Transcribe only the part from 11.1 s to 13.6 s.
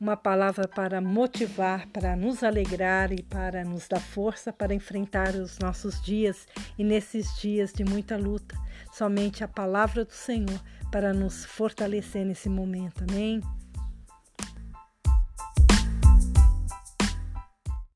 nos fortalecer nesse momento. Amém?